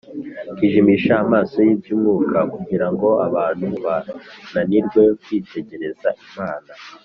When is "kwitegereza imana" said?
5.23-6.71